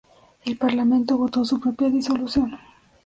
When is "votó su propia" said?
1.15-1.87